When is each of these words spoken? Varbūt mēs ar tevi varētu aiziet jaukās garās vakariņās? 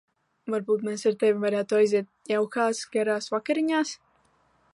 Varbūt 0.53 0.85
mēs 0.87 1.03
ar 1.11 1.17
tevi 1.23 1.43
varētu 1.45 1.79
aiziet 1.81 2.33
jaukās 2.33 2.83
garās 2.97 3.31
vakariņās? 3.37 3.95